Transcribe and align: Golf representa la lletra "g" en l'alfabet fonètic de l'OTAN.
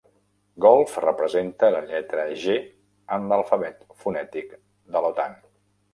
Golf 0.63 0.95
representa 1.05 1.69
la 1.75 1.83
lletra 1.91 2.25
"g" 2.45 2.55
en 3.19 3.31
l'alfabet 3.33 3.87
fonètic 4.05 4.61
de 4.97 5.05
l'OTAN. 5.05 5.39